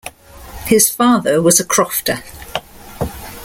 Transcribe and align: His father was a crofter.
His 0.65 0.89
father 0.89 1.43
was 1.43 1.59
a 1.59 1.63
crofter. 1.63 2.23